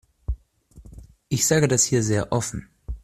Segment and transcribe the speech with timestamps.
[1.29, 2.67] Ich sage das hier sehr offen.